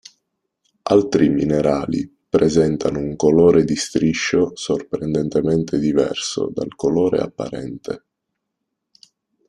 [0.81, 8.05] Altri minerali presentano un colore di striscio sorprendentemente diverso dal colore apparente.